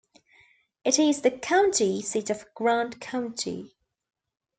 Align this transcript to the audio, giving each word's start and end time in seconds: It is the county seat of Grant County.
It 0.83 0.97
is 0.97 1.21
the 1.21 1.29
county 1.29 2.01
seat 2.01 2.31
of 2.31 2.51
Grant 2.55 2.99
County. 2.99 3.75